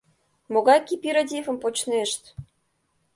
[0.53, 2.21] Могай кипиративым почнешт?..